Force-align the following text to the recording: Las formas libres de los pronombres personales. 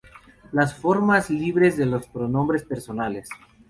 Las 0.51 0.73
formas 0.73 1.29
libres 1.29 1.77
de 1.77 1.85
los 1.85 2.07
pronombres 2.07 2.63
personales. 2.63 3.29